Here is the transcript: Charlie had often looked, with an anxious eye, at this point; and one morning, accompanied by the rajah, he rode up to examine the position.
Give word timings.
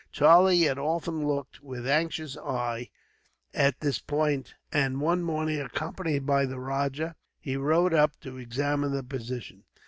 Charlie 0.11 0.63
had 0.63 0.79
often 0.79 1.27
looked, 1.27 1.61
with 1.61 1.81
an 1.85 1.91
anxious 1.91 2.35
eye, 2.35 2.89
at 3.53 3.81
this 3.81 3.99
point; 3.99 4.55
and 4.73 4.99
one 4.99 5.21
morning, 5.21 5.61
accompanied 5.61 6.25
by 6.25 6.47
the 6.47 6.57
rajah, 6.59 7.15
he 7.39 7.55
rode 7.55 7.93
up 7.93 8.19
to 8.21 8.37
examine 8.37 8.93
the 8.93 9.03
position. 9.03 9.63